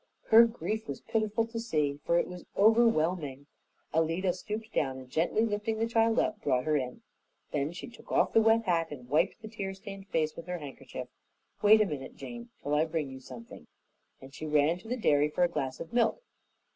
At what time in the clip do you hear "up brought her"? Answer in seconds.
6.17-6.75